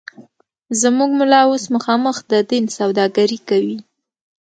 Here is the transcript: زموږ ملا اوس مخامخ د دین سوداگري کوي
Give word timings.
زموږ 0.81 1.09
ملا 1.19 1.41
اوس 1.49 1.63
مخامخ 1.75 2.17
د 2.31 2.33
دین 2.49 2.65
سوداگري 2.77 3.39
کوي 3.49 3.77